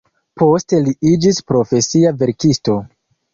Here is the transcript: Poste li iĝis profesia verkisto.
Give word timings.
Poste 0.41 0.79
li 0.87 0.93
iĝis 1.09 1.41
profesia 1.51 2.15
verkisto. 2.23 2.81